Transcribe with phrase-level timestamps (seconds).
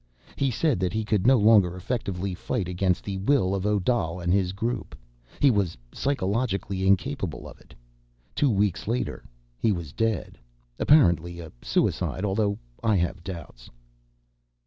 [0.35, 4.33] He said that he could no longer effectively fight against the will of Odal and
[4.33, 4.95] his group...
[5.39, 7.75] he was psychologically incapable of it.
[8.33, 9.23] Two weeks later
[9.59, 13.69] he was dead—apparently a suicide, although I have doubts."